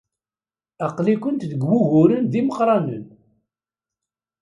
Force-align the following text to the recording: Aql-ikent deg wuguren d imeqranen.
Aql-ikent 0.85 1.47
deg 1.51 1.61
wuguren 1.69 2.23
d 2.31 2.33
imeqranen. 2.39 3.03